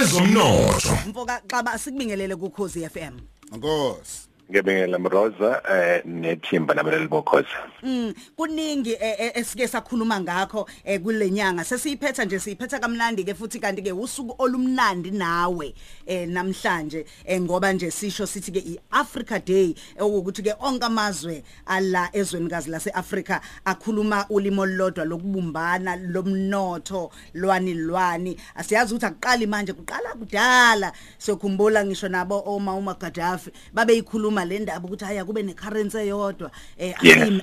ezomnotho 0.00 0.98
mfoka 1.08 1.42
xaba 1.50 1.78
sikubingelele 1.78 2.36
kukhozi 2.36 2.88
FM 2.88 3.14
Nkosi. 3.56 4.28
Ngiyabingelela 4.50 4.98
Mroza 4.98 5.62
eh 5.70 6.02
nethimba 6.04 6.74
nabaleli 6.74 7.08
bokhoza. 7.08 7.48
Mm 7.82 8.14
kuningi 8.36 8.92
eh, 8.92 9.16
eh, 9.18 9.32
esike 9.34 9.68
sakhuluma 9.68 10.20
ngakho 10.20 10.68
eh, 10.84 11.00
kulenyanga. 11.00 11.64
Sesiyiphetha 11.64 12.24
nje 12.24 12.38
siyiphetha 12.38 12.78
kamnandi 12.78 13.24
ke 13.24 13.34
futhi 13.34 13.58
kanti 13.60 13.82
ke 13.82 13.92
usuku 13.92 14.34
olumnandi 14.38 15.10
nawe 15.10 15.74
eh, 16.06 16.28
namhlanje. 16.28 17.06
Eh, 17.24 17.40
ngoba 17.40 17.72
nje 17.72 17.90
sisho 17.90 18.26
sithi 18.26 18.52
ke 18.52 18.58
iAfrica 18.60 19.38
Day 19.44 19.74
ukuthi 20.00 20.42
ke 20.42 20.54
onke 20.60 20.84
amazwe 20.84 21.42
ala 21.66 22.10
ezwenikazi 22.12 22.70
laseAfrica 22.70 23.40
akhuluma 23.64 24.26
ulimo 24.28 24.62
olulodwa 24.62 25.04
lokubumbana 25.04 25.96
lomnotho 25.96 27.10
lwani 27.34 27.74
lwani. 27.74 28.36
Asiyazi 28.54 28.94
ukuthi 28.94 29.06
akuqali 29.06 29.46
manje 29.46 29.72
kuqala 29.72 30.14
kudala. 30.14 30.92
Siyokhumbula 31.18 31.84
ngisho 31.84 32.08
nabo 32.08 32.42
oma 32.46 32.74
uma 32.74 32.94
Gaddafi 32.94 33.50
babe 33.72 33.94
yikhuluma 34.44 34.46
le 34.46 34.58
ndaba 34.58 34.86
ukuthi 34.86 35.04
haya 35.04 35.24
kube 35.24 35.42
necurrency 35.42 35.98
eyodwa 35.98 36.50
eh 36.78 36.94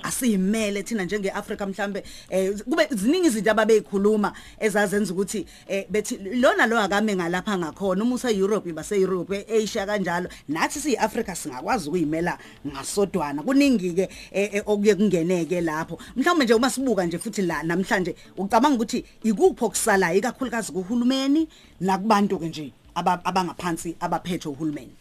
asiyimele 0.03 0.83
thina 0.83 1.05
njengeAfrica 1.05 1.65
mhlambe 1.67 2.03
eh 2.29 2.53
kube 2.63 2.87
ziningi 2.91 3.27
izinto 3.27 3.51
ababeyikhuluma 3.51 4.33
ezazenza 4.59 5.13
ukuthi 5.13 5.45
eh 5.67 5.85
bethi 5.89 6.17
lona 6.17 6.65
lo 6.67 6.79
akame 6.79 7.15
ngalapha 7.15 7.57
ngakhona 7.57 8.03
uma 8.03 8.15
use 8.15 8.31
Europe 8.31 8.73
base 8.73 8.95
Europe 8.95 9.45
eAsia 9.49 9.85
kanjalo 9.85 10.29
nathi 10.47 10.79
siyiAfrica 10.79 11.35
singakwazi 11.35 11.89
ukuyimela 11.89 12.37
ngasodwana. 12.67 13.43
Kuningi 13.43 13.93
ke 13.93 14.63
okuye 14.65 14.95
kungeneke 14.95 15.61
lapho. 15.61 15.97
Mhlawumbe 16.15 16.45
nje 16.45 16.53
uma 16.53 16.69
sibuka 16.69 17.05
nje 17.05 17.17
futhi 17.17 17.41
la 17.41 17.63
namhlanje 17.63 18.15
ucabanga 18.37 18.75
ukuthi 18.75 19.05
ikupho 19.23 19.69
kusalayo 19.69 20.17
ikakhulukazi 20.17 20.71
kuhulumeni 20.71 21.47
nakubantu 21.81 22.39
ke 22.39 22.47
nje 22.47 22.73
abangaphansi 22.95 23.95
abaphethe 23.99 24.49
uhulumeni? 24.49 25.00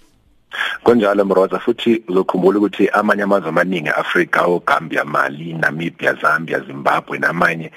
Konjalo 0.85 1.25
Mroza 1.25 1.59
futhi 1.59 2.03
uzokhumbula 2.09 2.59
ukuthi 2.59 2.89
amanye 2.89 3.23
amazwe 3.23 3.49
amaningi 3.49 3.89
eAfrika 3.89 4.43
oGambia, 4.45 5.05
Mali, 5.05 5.53
Namibia, 5.55 6.15
Zambia, 6.15 6.61
Zimbabwe 6.61 7.19
namanye 7.19 7.71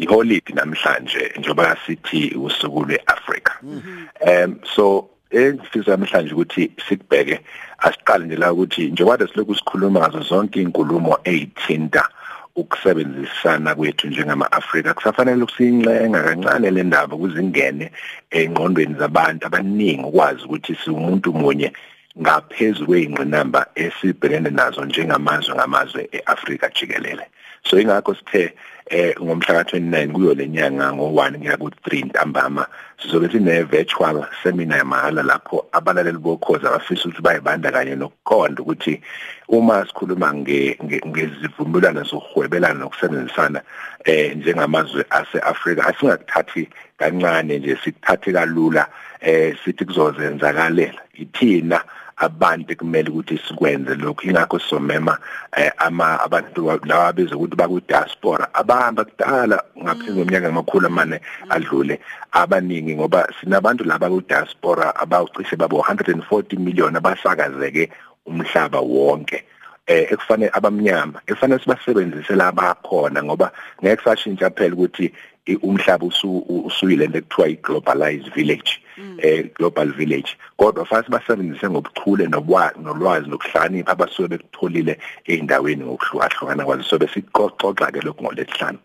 iholiday 0.00 0.54
namhlanje 0.54 1.32
njengoba 1.38 1.76
sithi 1.86 2.34
usuku 2.34 2.84
lweAfrika. 2.84 3.52
Um 3.62 4.56
so 4.74 5.08
engifisa 5.30 5.96
namhlanje 5.96 6.32
ukuthi 6.32 6.70
sikubheke 6.88 7.40
asiqale 7.78 8.26
nje 8.26 8.36
la 8.36 8.52
ukuthi 8.52 8.90
njengoba 8.90 9.28
silokhu 9.28 9.54
sikhuluma 9.54 10.00
ngazo 10.00 10.20
zonke 10.20 10.62
inkulumo 10.62 11.18
ezithinta 11.24 12.08
ukusebenzisana 12.56 13.74
kwethu 13.74 14.08
njengama-Afrika 14.08 14.94
kusafanele 14.94 15.42
ukusiyincenga 15.42 16.22
kancane 16.22 16.70
le 16.70 16.82
ndaba 16.82 17.16
kuzingene 17.16 17.92
engqondweni 18.30 18.94
zabantu 18.94 19.46
abaningi 19.46 20.04
ukwazi 20.04 20.44
ukuthi 20.44 20.74
siwumuntu 20.74 21.32
munye 21.32 21.72
ngaphezulu 22.20 22.86
kweyingqinamba 22.86 23.66
esibhekene 23.74 24.50
nazo 24.50 24.84
njengamazwe 24.84 25.54
ngamazwe 25.54 26.08
eAfrika 26.12 26.68
jikelele. 26.68 27.26
So 27.64 27.80
ingakho 27.80 28.14
sithe 28.14 28.54
eh 28.86 29.14
ngomhla 29.22 29.62
ka29 29.62 30.12
kuyo 30.12 30.34
lenyanga 30.34 30.92
ngo1 30.94 31.38
ngiya 31.38 31.56
ku3 31.56 32.06
ntambama 32.06 32.66
sizobe 33.02 33.28
sine 33.28 33.62
virtual 33.62 34.26
seminar 34.42 34.84
mahala 34.84 35.22
lapho 35.22 35.66
abalaleli 35.72 36.18
bokhoza 36.18 36.68
abafisa 36.68 37.08
ukuthi 37.08 37.22
bayibandakanye 37.22 37.94
nokukhonda 37.96 38.62
ukuthi 38.62 39.02
uma 39.48 39.86
sikhuluma 39.86 40.34
ngezivumelwano 40.34 42.02
zokuhwebelana 42.04 42.78
nokusebenzisana 42.78 43.60
eh 44.04 44.36
njengamazwe 44.36 45.04
aseAfrika 45.10 45.86
asingakuthathi 45.86 46.68
kancane 46.98 47.58
nje 47.58 47.76
sikuthathe 47.84 48.32
kalula 48.32 48.86
eh 49.20 49.56
sithi 49.64 49.84
kuzozenzakalela. 49.84 51.02
Ithina 51.14 51.82
abantu 52.16 52.76
kumele 52.76 53.10
ukuthi 53.10 53.38
sikwenze 53.38 53.94
lokho 53.94 54.22
ingakho 54.22 54.58
somema 54.58 55.18
eh, 55.56 55.72
ama 55.78 56.20
abantu 56.20 56.80
lawa 56.84 57.12
beze 57.12 57.34
ukuthi 57.34 57.56
baku 57.56 57.80
diaspora 57.80 58.48
abahamba 58.54 59.04
kudala 59.04 59.64
ngaphezulu 59.78 60.14
kweminyaka 60.14 60.48
ngamakhulu 60.48 60.86
amane 60.86 61.20
adlule 61.48 62.00
abaningi 62.32 62.96
ngoba 62.96 63.28
sinabantu 63.40 63.84
laba 63.84 64.08
ku 64.08 64.20
diaspora 64.20 64.96
abawucishe 64.96 65.56
babo 65.56 65.80
140 65.80 66.58
million 66.58 66.96
abasakazeke 66.96 67.90
umhlaba 68.26 68.80
wonke. 68.80 69.44
Eh 69.86 70.12
ekufanele 70.12 70.50
abamnyama 70.54 71.20
ekufanele 71.26 71.60
sibasebenzise 71.62 72.34
labakhona 72.34 73.22
ngoba 73.22 73.52
ngeke 73.82 74.02
sashintsha 74.04 74.50
phela 74.50 74.74
ukuthi 74.74 75.12
umhlaba 75.62 76.06
usuyile 76.06 77.06
nto 77.06 77.18
ekuthiwa 77.18 77.48
i-globalized 77.48 78.34
village 78.34 78.80
eh 79.18 79.50
global 79.54 79.92
village. 79.92 80.36
Kodwa 80.56 80.84
fasi 80.84 81.10
basebenzise 81.10 81.70
ngobuchule 81.70 82.26
nolwazi 82.26 83.28
nokuhlakanipha 83.28 83.92
abasuke 83.92 84.28
bekutholile 84.28 84.98
eindaweni 85.26 85.84
ngokuhlukahlukana 85.84 86.64
kwazo 86.64 86.82
so 86.82 86.98
besixoxa 86.98 87.92
ke 87.92 88.00
lokho 88.00 88.22
ngolesihlanu 88.22 88.78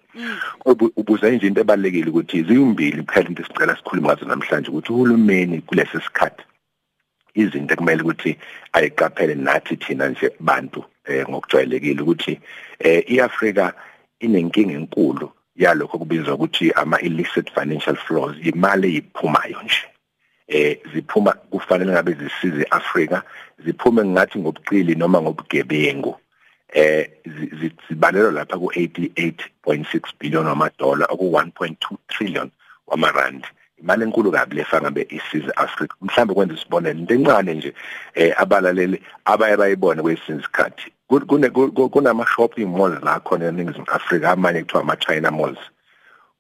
ubuze 0.96 1.32
nje 1.32 1.48
into 1.48 1.62
ebalekile 1.62 2.10
ukuthi 2.10 2.44
zimbili 2.44 3.04
phela 3.04 3.30
into 3.30 3.44
esicela 3.44 3.76
sikhuluma 3.76 4.08
ngazo 4.10 4.26
namhlanje 4.26 4.70
ukuthi 4.70 4.94
uhulumeni 4.94 5.62
kulesi 5.62 6.00
sikhathi 6.06 6.44
izinto 7.36 7.74
ekumele 7.74 8.02
ukuthi 8.02 8.38
ayiqaphele 8.74 9.36
nathi 9.36 9.76
thina 9.78 10.10
nje 10.10 10.32
bantu 10.40 10.84
eh 11.06 11.26
ngokujwayelekile 11.30 12.02
ukuthi 12.02 12.40
eh 12.80 13.04
iAfrika 13.08 13.74
inenkinga 14.20 14.74
enkulu 14.74 15.32
yalokho 15.56 15.98
kubizwa 15.98 16.34
ukuthi 16.34 16.72
ama 16.72 17.00
illicit 17.00 17.52
financial 17.54 17.96
flows 17.96 18.36
imali 18.44 18.88
eyiphumayo 18.88 19.62
nje. 19.64 19.86
Eh 20.48 20.78
ziphuma 20.94 21.32
kufanele 21.32 21.92
ngabe 21.92 22.14
zisize 22.14 22.62
iAfrika 22.62 23.24
ziphume 23.66 24.06
ngathi 24.06 24.40
ngobuqili 24.40 24.96
noma 24.96 25.22
ngobugebengu. 25.22 26.18
Eh 26.74 27.10
zibalelwa 27.90 28.32
lapha 28.32 28.58
ku 28.58 28.66
88.6 28.66 30.02
billion 30.20 30.46
wamadola 30.46 31.06
oku 31.06 31.26
1.2 31.26 31.76
trillion 32.08 32.50
wamarand 32.88 33.46
imali 33.82 34.04
enkulu 34.04 34.32
kabi 34.32 34.56
lefanga 34.56 34.92
be 34.92 35.08
isize 35.10 35.52
Africa 35.56 35.94
mhlambe 36.02 36.34
kwenza 36.34 36.54
isibonelo 36.54 37.00
into 37.00 37.14
encane 37.14 37.54
nje 37.54 37.74
eh 38.14 38.34
abalaleli 38.42 39.02
abaye 39.26 39.58
bayibone 39.58 40.02
kwesinye 40.02 40.40
isikhathi. 40.40 40.92
Kunama 41.90 42.26
shopping 42.26 42.66
malls 42.66 43.04
la 43.04 43.20
khona 43.20 43.46
eNingizimu 43.46 43.86
Afrika 43.92 44.32
amanye 44.32 44.62
kuthiwa 44.64 44.82
ama 44.82 44.96
China 44.96 45.32
malls 45.32 45.60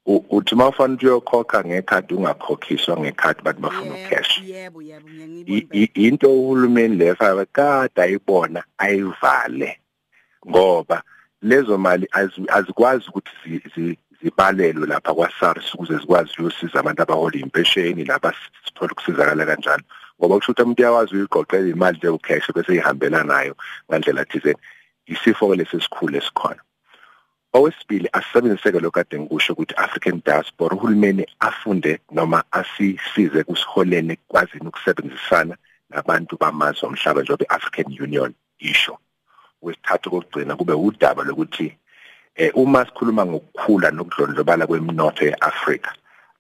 uthi 0.05 0.55
mawufana 0.55 0.97
uyokhokha 1.01 1.63
ngekhadi 1.63 2.13
ungakhokhiswa 2.13 2.99
ngekhadi 2.99 3.41
bathi 3.43 3.61
bafuna 3.61 3.93
ucash. 3.93 4.41
yebo 4.43 4.81
yebo 4.81 5.09
ngiyangibona 5.09 5.89
into 5.93 6.27
uhulumeni 6.33 6.95
lefa 6.95 7.45
kada 7.45 8.03
ayibona 8.03 8.63
ayivale. 8.77 9.79
Ngoba 10.49 11.03
lezo 11.41 11.77
mali 11.77 12.07
azikwazi 12.47 13.05
ukuthi 13.09 13.99
zibalelwe 14.23 14.87
lapha 14.87 15.13
kwaSARS 15.13 15.73
ukuze 15.73 15.97
zikwazi 15.97 16.31
ukuyosiza 16.31 16.79
abantu 16.79 17.01
abahola 17.01 17.37
impesheni 17.37 18.05
laba 18.05 18.33
sithola 18.65 18.91
ukusizakala 18.91 19.45
kanjalo. 19.45 19.83
Ngoba 20.21 20.35
kusho 20.35 20.51
ukuthi 20.51 20.63
umuntu 20.63 20.81
uyawazi 20.81 21.15
uyiqoqela 21.15 21.67
imali 21.67 21.97
nje 21.97 22.09
ucash 22.09 22.51
bese 22.53 22.75
ihambela 22.75 23.23
nayo 23.23 23.55
ngandlela 23.89 24.25
thizeni. 24.25 24.59
Isifo 25.07 25.55
lesi 25.55 25.77
esikhulu 25.77 26.17
esikhona. 26.17 26.61
Owesibili 27.53 28.09
asebenziseke 28.13 28.79
lo 28.79 28.91
kade 28.91 29.19
ngikusho 29.19 29.53
ukuthi 29.53 29.73
African 29.75 30.21
diaspora 30.25 30.75
uhulumeni 30.75 31.25
afunde 31.39 31.99
noma 32.11 32.43
asisize 32.51 33.43
kusiholene 33.43 34.17
kwazini 34.27 34.67
ukusebenzisana 34.67 35.57
nabantu 35.89 36.37
bamazwe 36.37 36.87
omhlaba 36.89 37.21
njengoba 37.21 37.45
iAfrican 37.45 37.97
Union 37.99 38.33
isho. 38.59 38.97
Wesithathu 39.61 40.09
kokugcina 40.09 40.55
kube 40.55 40.73
udaba 40.73 41.23
lokuthi 41.23 41.77
eh 42.35 42.51
uma 42.55 42.85
sikhuluma 42.85 43.25
ngokukhula 43.25 43.91
nokudlondlobala 43.91 44.67
kwemnotho 44.67 45.25
yeAfrika 45.25 45.91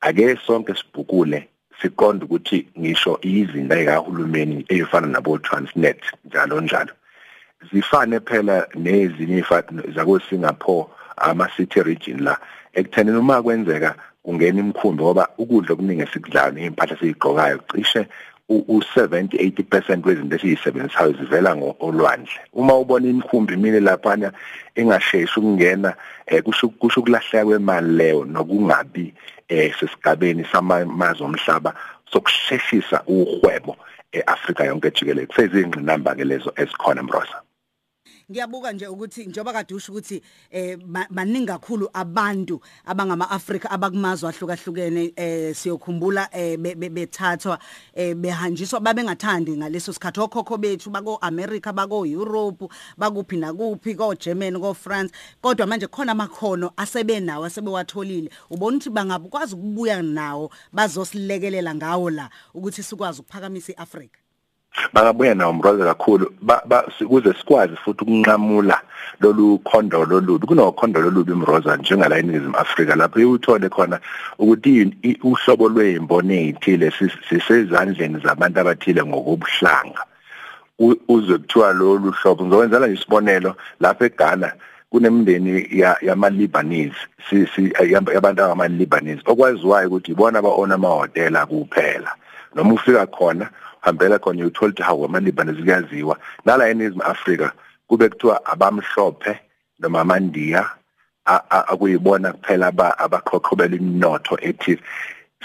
ake 0.01 0.37
sonke 0.45 0.75
sibhukule 0.75 1.50
siqonda 1.81 2.25
ukuthi 2.25 2.67
ngisho 2.79 3.19
izinto 3.21 3.75
ezikahulumeni 3.75 4.65
ezifana 4.69 5.07
nabo 5.07 5.37
Transnet 5.37 6.01
njalo 6.25 6.61
njalo. 6.61 6.93
Zifane 7.71 8.19
phela 8.19 8.67
nezinye 8.75 9.43
zako 9.95 10.19
Singapore 10.19 10.85
ama 11.17 11.49
city 11.55 11.83
region 11.83 12.23
la. 12.23 12.37
Ekuthenini 12.73 13.17
uma 13.17 13.41
kwenzeka 13.41 13.95
kungena 14.23 14.59
imkhumbi 14.59 15.03
ngoba 15.03 15.27
ukudla 15.37 15.73
okuningi 15.73 16.01
esikudlayo 16.01 16.51
neimpahla 16.51 16.95
esizigqokayo 16.95 17.59
cishe 17.71 18.07
u70 18.49 19.27
80% 19.27 20.05
wezinto 20.05 20.35
esizisebenzisayo 20.35 21.13
zivela 21.13 21.55
ngolwandle. 21.55 22.39
Uma 22.53 22.73
ubona 22.75 23.07
imkhumbi 23.07 23.53
imile 23.53 23.79
laphana 23.79 24.31
engasheshi 24.75 25.39
ukungena 25.39 25.95
kusho 26.43 26.69
kusho 26.69 26.99
ukulahleka 26.99 27.45
kwemali 27.45 27.91
leyo 27.97 28.25
nokungabi 28.25 29.13
sesigabeni 29.49 30.45
samazwe 30.51 31.25
omhlaba 31.25 31.73
sokusheshisa 32.11 33.03
uhwebo 33.07 33.77
eAfrika 34.13 34.65
yonke 34.65 34.91
jikelele. 34.91 35.27
Kusezingqinamba 35.27 36.15
ke 36.15 36.23
lezo 36.23 36.53
ezikhona 36.55 37.03
mrosa. 37.03 37.41
Ngiyabuka 38.31 38.71
nje 38.71 38.87
ukuthi 38.87 39.25
njoba 39.25 39.53
kade 39.53 39.73
usho 39.75 39.91
ukuthi 39.91 40.21
eh 40.51 40.77
ma- 40.87 41.07
maningi 41.09 41.45
kakhulu 41.47 41.89
abantu 41.93 42.61
abangama 42.85 43.29
Africa 43.29 43.65
abakumazwe 43.69 44.29
ahlukahlukene 44.29 45.13
eh 45.15 45.55
siyokhumbula 45.55 46.29
eh 46.31 46.57
be- 46.57 46.75
be- 46.75 46.89
bethathwa 46.89 47.59
eh 47.93 48.15
behanjiswa 48.15 48.79
babengathandi 48.79 49.51
ngaleso 49.57 49.93
sikhathi. 49.93 50.19
Okhokho 50.19 50.57
bethu 50.57 50.89
bako 50.89 51.17
America 51.21 51.73
bako 51.73 52.05
Europe 52.05 52.67
bakuphi 52.97 53.37
nakuphi 53.37 53.95
ko 53.95 54.15
Germany 54.15 54.59
ko 54.59 54.73
France 54.73 55.11
kodwa 55.41 55.67
manje 55.67 55.87
khona 55.87 56.11
amakhono 56.11 56.71
asebenawo 56.77 57.45
asebewatholile. 57.45 58.29
Ubona 58.49 58.77
ukuthi 58.77 58.89
bangakwazi 58.89 59.55
ukubuya 59.55 60.01
nawo 60.01 60.51
bazosilekelela 60.73 61.75
ngawo 61.75 62.09
la 62.09 62.29
ukuthi 62.53 62.83
sikwazi 62.83 63.21
ukuphakamisa 63.21 63.73
iAfrica 63.73 64.17
bangabuya 64.93 65.35
nawo 65.35 65.53
mroza 65.53 65.85
kakhulu. 65.85 66.33
Kuze 67.07 67.33
sikwazi 67.33 67.75
futhi 67.75 68.03
ukunqamula 68.03 68.81
lolu 69.21 69.59
khondo 69.59 70.05
lolubi 70.05 70.47
kunokhondo 70.47 71.01
lolubi 71.01 71.33
mroza 71.33 71.77
njengala 71.77 72.17
eNingizimu 72.17 72.57
Afrika 72.57 72.95
lapho 72.95 73.19
uthole 73.31 73.69
khona 73.69 73.99
ukuthi 74.39 74.93
uhlobo 75.23 75.69
lwezimboni 75.69 76.37
ezithile 76.49 76.89
sis- 76.89 77.19
sisezandleni 77.29 78.19
zabantu 78.19 78.59
abathile 78.59 79.03
ngokobuhlanga. 79.05 80.03
Uzwe 80.79 81.37
kuthiwa 81.37 81.73
lolu 81.73 82.11
hlobo 82.11 82.43
ngizokwenzela 82.45 82.87
nje 82.87 82.95
isibonelo 82.99 83.55
lapha 83.79 84.05
eGhana 84.05 84.53
kunemindeni 84.89 85.67
ya- 85.71 85.97
yama-Lebanese 86.01 86.95
yabantu 88.13 88.43
abama-Lebanese 88.43 89.21
okwaziwayo 89.25 89.87
ukuthi 89.87 90.11
ibona 90.11 90.39
aba-own 90.39 90.71
amahhotela 90.71 91.45
kuphela. 91.45 92.15
Noma 92.55 92.73
ufika 92.73 93.07
khona 93.07 93.49
hambela 93.81 94.19
khona 94.19 94.45
uthola 94.45 94.69
ukuthi 94.71 94.83
hawu 94.83 95.05
ama-Lebanese 95.05 95.61
kuyaziwa 95.61 96.17
nala 96.45 96.69
eNingizimu 96.69 97.03
Afrika 97.03 97.51
kube 97.87 98.09
kuthiwa 98.09 98.45
abamhlophe 98.45 99.39
noma 99.79 99.99
amandiya 100.01 100.69
a- 101.25 101.41
a- 101.49 101.67
akuyibona 101.67 102.33
kuphela 102.33 102.67
aba- 102.67 102.97
abaqhoqhobela 102.99 103.75
iminotho 103.75 104.37
ethile 104.41 104.81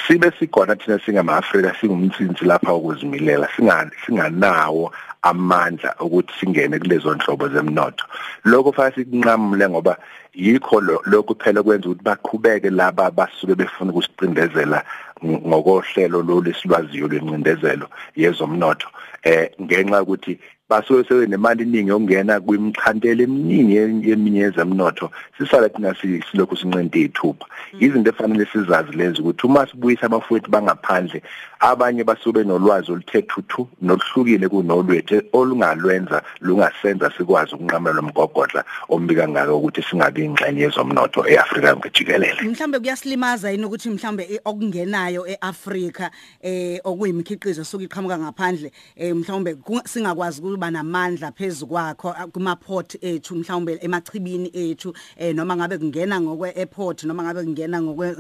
sibe 0.06 0.32
sikhona 0.38 0.76
thina 0.76 0.98
singama-Afrika 0.98 1.74
singumtsinsi 1.80 2.44
lapha 2.44 2.74
ukuzimilela 2.74 3.48
singa- 3.56 3.90
singanawo 4.06 4.92
amandla 5.30 5.94
ukuthi 6.00 6.32
singene 6.40 6.78
kulezo 6.78 7.14
nhlobo 7.14 7.48
zemnotho. 7.48 8.04
Lokho 8.44 8.72
fanele 8.72 8.94
sikunqamule 8.94 9.68
ngoba 9.68 9.96
yikho 10.34 10.80
lo- 10.80 11.02
lokhu 11.06 11.34
phela 11.34 11.62
kwenza 11.62 11.88
ukuthi 11.88 12.04
baqhubeke 12.04 12.70
laba 12.70 13.10
basuke 13.10 13.54
befuna 13.54 13.90
ukusicindezela 13.92 14.84
ng- 15.22 15.42
ngokohlelo 15.48 16.22
lolu 16.22 16.50
esilwaziyo 16.50 17.08
lwencindezelo 17.08 17.86
yezomnotho. 18.16 18.88
Eh 19.22 19.50
ngenxa 19.62 19.96
yokuthi 19.98 20.38
basuke 20.70 21.08
sebenemali 21.08 21.62
eningi 21.62 21.88
yokungena 21.88 22.40
kwimchantelo 22.40 23.22
eminingi 23.22 23.74
ye- 23.76 24.08
yeminye 24.10 24.40
yezemnotho. 24.40 25.10
Sisala 25.38 25.68
thina 25.68 25.94
si- 25.94 26.22
silokhu 26.30 26.56
sinqente 26.56 27.00
ithupha 27.00 27.46
izinto 27.80 28.10
efanele 28.10 28.46
sizazi 28.52 28.92
lezi 28.92 29.20
ukuthi 29.22 29.46
uma 29.46 29.66
sibuyisa 29.66 30.06
abafowethu 30.06 30.50
bangaphandle 30.50 31.22
abanye 31.60 32.04
basuke 32.04 32.44
nolwazi 32.44 32.92
oluthe 32.92 33.22
thuthu 33.22 33.68
noluhlukile 33.82 34.48
kunolwethu 34.48 35.22
olungalwenza 35.32 36.22
lungasenza 36.40 37.10
sikwazi 37.16 37.54
ukunqamela 37.54 37.96
lomgogodla 37.96 38.64
ombika 38.88 39.28
ngako 39.28 39.58
ukuthi 39.58 39.82
singabi 39.82 40.24
ingxenye 40.24 40.60
yezomnotho 40.62 41.24
eAfrika 41.28 41.68
yonke 41.68 41.90
jikelele. 41.94 42.42
Mhlambe 42.42 42.78
kuyasilimaza 42.78 43.50
yini 43.50 43.64
ukuthi 43.64 43.90
mhlambe 43.90 44.22
eh, 44.30 44.40
okungenayo 44.44 45.26
eAfrika 45.28 46.10
eh 46.42 46.80
okuyimikhiqizo 46.84 47.64
suka 47.64 47.84
iqhamuka 47.84 48.18
ngaphandle 48.18 48.72
eh 48.96 49.14
mhlambe 49.16 49.54
ku- 49.54 49.80
singakwazi 49.84 50.42
ukuba 50.56 50.70
namandla 50.70 51.32
phezulu 51.32 51.66
kwakho 51.68 52.08
ah, 52.16 52.26
kuma 52.26 52.56
port 52.56 52.96
ethu 53.02 53.36
mhlambe 53.36 53.78
emachibini 53.82 54.50
ethu 54.54 54.94
eh 55.16 55.34
noma 55.34 55.56
ngabe 55.56 55.78
kungena 55.78 56.20
ngokwe 56.20 56.50
airport 56.56 57.04
noma 57.04 57.22
ngabe 57.22 57.44
kungena 57.44 57.82
ngokwe 57.82 58.16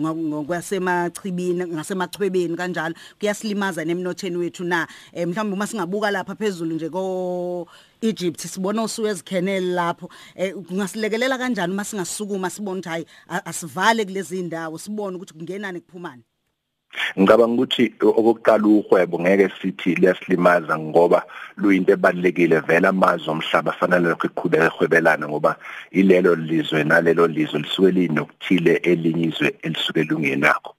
ngokwasemachibini 0.00 1.64
ngasemachwebeni 1.66 2.56
kanjalo. 2.56 2.94
Kuyasilimaza 3.18 3.84
nemnotheni 3.84 4.36
wethu 4.36 4.64
na? 4.64 4.86
Eh 5.12 5.26
mhlambe 5.28 5.54
uma 5.54 5.66
singabuka 5.66 6.10
lapha 6.10 6.34
phezulu 6.36 6.74
nje 6.74 6.88
ko 6.90 7.66
Egypt 8.02 8.40
sibona 8.40 8.82
uSuez 8.82 9.22
Canal 9.24 9.64
lapho. 9.74 10.10
Eh 10.36 10.52
kungasilekelela 10.54 11.38
kanjani 11.38 11.72
uma 11.72 11.84
singasukuma 11.84 12.50
sibona 12.50 12.78
ukuthi 12.80 12.88
hayi 12.88 13.06
a- 13.28 13.44
asivale 13.46 14.04
kulezi 14.04 14.42
ndawo 14.42 14.78
sibone 14.78 15.16
ukuthi 15.16 15.34
kungenani 15.34 15.80
kuphumani? 15.80 16.22
Ngicabanga 17.18 17.54
ukuthi 17.54 17.84
okokuqala 18.18 18.66
uhwebo 18.66 19.16
ngeke 19.20 19.46
sithi 19.58 19.94
liyasilimaza 20.00 20.74
ngoba 20.78 21.20
luyinto 21.60 21.92
ebalekile 21.92 22.58
vele 22.66 22.88
amazwe 22.88 23.30
omhlaba 23.34 23.70
afanele 23.72 24.08
lokho 24.08 24.26
iqhubeka 24.26 24.66
ehwebelana 24.70 25.24
ngoba 25.28 25.52
ilelo 25.98 26.34
lizwe 26.48 26.84
nalelo 26.84 27.24
lizwe 27.26 27.58
lisuke 27.62 27.90
linokuthile 27.96 28.72
elinye 28.90 29.24
izwe 29.30 29.48
elisuke 29.66 30.02
lungenakho 30.08 30.72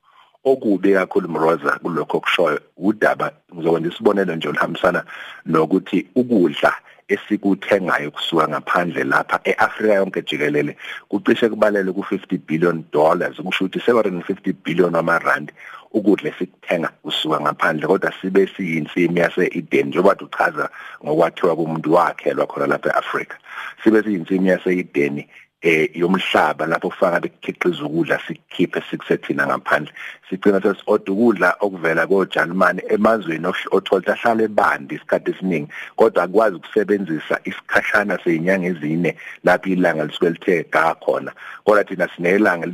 okubi 0.44 0.94
kakhulu 0.94 1.30
mroza 1.30 1.80
kulokho 1.82 2.18
okushoyo 2.18 2.60
udaba 2.78 3.32
ngizokwenza 3.54 3.90
isibonelo 3.90 4.36
nje 4.36 4.48
olihambisana 4.50 5.04
nokuthi 5.46 6.08
ukudla 6.16 6.74
esikuthengayo 7.14 8.12
kusuka 8.12 8.48
ngaphandle 8.48 9.04
lapha 9.04 9.40
eAfrika 9.44 9.94
yonke 9.94 10.22
jikelele 10.22 10.78
kucishe 11.10 11.50
kubalele 11.50 11.92
ku50 11.92 12.38
billion 12.48 12.84
dollars 12.92 13.36
kusho 13.36 13.66
ukuthi 13.66 13.80
750 13.92 14.54
billion 14.64 14.96
amarandi 14.96 15.54
ukudla 15.92 16.30
esikuthenga 16.30 16.90
kusuka 17.04 17.42
ngaphandle 17.42 17.88
kodwa 17.88 18.14
sibe 18.22 18.48
siyinsimi 18.48 19.20
yase-Eden 19.20 19.88
njengoba 19.88 20.16
uchaza 20.22 20.70
ngokwathiwa 21.04 21.56
kumuntu 21.56 21.94
wakhelwa 21.94 22.48
khona 22.48 22.68
lapha 22.68 22.90
eAfrika. 22.90 23.38
Sibe 23.84 24.04
siyinsimi 24.04 24.50
yase-Eden 24.50 25.24
eh 25.62 25.90
yomhlaba 25.94 26.66
lapho 26.66 26.90
kufaka 26.90 27.20
bekukhiqiza 27.20 27.86
ukudla 27.86 28.20
sikhiphe 28.28 28.82
sikusethina 28.90 29.48
ngaphandle. 29.48 29.94
Sigcina 30.30 30.62
sesiodwa 30.62 31.14
ukudla 31.14 31.56
okuvela 31.60 32.08
koJalimani 32.08 32.82
emazweni 32.90 33.48
ukuthi 33.48 34.12
ahlale 34.12 34.48
bandi 34.48 34.96
isikhathi 34.96 35.32
esiningi 35.32 35.72
kodwa 35.96 36.24
akwazi 36.24 36.56
ukusebenzisa 36.56 37.40
isikhashana 37.44 38.18
sezinyanga 38.24 38.68
ezine 38.68 39.18
lapho 39.44 39.70
ilanga 39.70 40.06
lisuke 40.06 40.30
lithe 40.30 40.66
ga 40.72 40.96
khona 40.96 41.32
kodwa 41.66 41.84
thina 41.84 42.08
sinelanga 42.16 42.68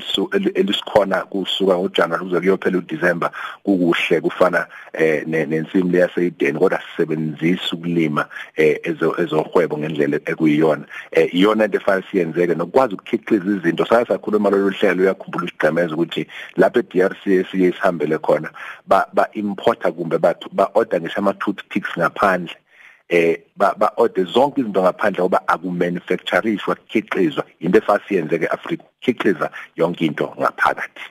elisikhona 0.53 1.25
kusuka 1.25 1.77
ngoJanuary 1.77 2.23
kuze 2.23 2.39
kuyophela 2.39 2.77
uDecember 2.77 3.31
kukuhle 3.63 4.21
kufana 4.21 4.67
eh 4.93 5.23
ne- 5.27 5.45
nensimu 5.45 5.91
leyaseyideni 5.91 6.59
kodwa 6.59 6.81
sisebenzisa 6.81 7.75
ukulima 7.75 8.25
eh 8.55 8.79
ezo 8.83 9.15
ezohwebo 9.21 9.77
ngendlela 9.77 10.19
ekuyiyona. 10.25 10.85
Eh 11.11 11.33
iyona 11.33 11.65
into 11.65 11.77
efanele 11.77 12.05
siyenzeke 12.11 12.55
nokwazi 12.77 12.93
ukukhiqiza 12.93 13.57
izinto. 13.57 13.85
Saya 13.85 14.05
sakhuluma 14.05 14.49
lolu 14.49 14.69
hlelo 14.69 15.03
uyakhumbula 15.03 15.45
usigqemeza 15.45 15.93
ukuthi 15.95 16.27
lapha 16.57 16.79
eDRC 16.79 17.23
siye 17.51 17.73
sihambele 17.73 18.17
khona 18.17 18.49
ba 18.87 19.05
ba 19.13 19.27
importer 19.33 19.91
kumbe 19.91 20.17
bathu 20.17 20.49
ba 20.51 20.69
order 20.73 21.01
ngisho 21.01 21.19
ama 21.19 21.33
toothpicks 21.33 21.97
ngaphandle 21.97 22.55
eh 23.09 23.37
ba 23.55 23.73
ba 23.77 23.91
order 23.97 24.25
zonke 24.25 24.61
izinto 24.61 24.81
ngaphandle 24.81 25.21
ngoba 25.21 25.47
akumanufacturishwa 25.47 26.75
kukhiqizwa. 26.75 27.43
Into 27.59 27.77
efanele 27.77 28.03
siyenzeke 28.07 28.45
eAfrika 28.45 28.83
kukhiqiza 28.83 29.49
yonke 29.75 30.05
into 30.05 30.27
ngaphakathi. 30.39 31.05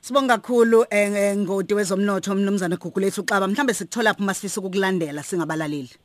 Sibonga 0.00 0.38
kakhulu 0.38 0.84
eh, 0.90 1.36
ngodi 1.36 1.74
wezomnotho 1.74 2.34
mnumzana 2.34 2.76
Gugulethu 2.76 3.24
Xaba. 3.24 3.48
Mhlambe 3.48 3.74
sikuthola 3.74 4.10
lapho 4.10 4.22
masifisa 4.22 4.60
ukulandela 4.60 5.22
singabalaleli. 5.22 6.03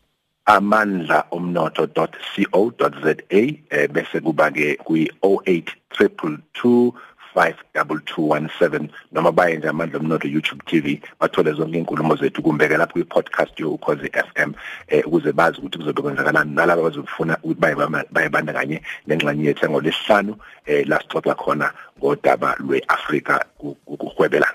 Amandla 0.49 1.25
omnotho.co.za 1.31 3.15
eh 3.29 3.87
bese 3.93 4.19
kuba 4.19 4.51
ke 4.51 4.77
kuyi 4.81 5.11
08222 5.21 6.91
52217 7.35 8.87
noma 9.11 9.31
baye 9.31 9.57
nje 9.57 9.67
amandla 9.69 9.99
omnotho 9.99 10.27
YouTube 10.27 10.63
TV 10.65 11.01
bathole 11.19 11.53
zonke 11.53 11.77
inkulumo 11.77 12.15
zethu 12.15 12.41
kumbeke 12.41 12.77
lapho 12.77 12.93
kwi 12.93 13.03
podcast 13.03 13.59
yo 13.59 13.71
ukhozi 13.71 14.09
FM 14.09 14.51
eh 14.87 15.07
ukuze 15.07 15.31
bazi 15.31 15.57
ukuthi 15.57 15.77
kuzobe 15.77 16.01
kwenzakalani 16.01 16.55
nalabo 16.55 16.83
bazofuna 16.83 17.37
ukuthi 17.43 17.59
baye 17.59 17.75
bayibandakanye 18.11 18.81
nengxenye 19.07 19.45
yethu 19.45 19.69
ngolesihlanu 19.69 20.35
eh 20.65 20.87
la 20.87 20.99
sixoxa 20.99 21.35
khona 21.35 21.73
ngodaba 21.99 22.55
lweAfrika 22.59 23.45
ukuhwebelana 23.87 24.48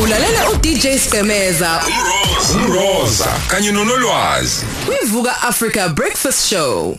Ulalela 0.02 0.50
uDJ 0.50 0.86
Skemeza 0.98 1.82
Umroza 2.54 3.26
kanye 3.48 3.72
nonolwazi. 3.72 4.64
Kwivuka 4.86 5.42
Africa 5.42 5.88
Breakfast 5.94 6.48
Show. 6.48 6.96